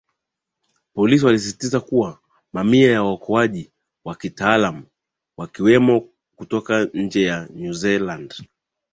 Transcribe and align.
polisi 0.93 1.25
wamesisitiza 1.25 1.79
kuwa 1.79 2.19
mamia 2.53 2.91
ya 2.91 3.03
waokowaji 3.03 3.71
wa 4.05 4.15
kitaalam 4.15 4.85
wakiwemo 5.37 6.09
kutoka 6.35 6.83
nje 6.93 7.23
ya 7.23 7.47
new 7.55 7.73
zealand 7.73 8.43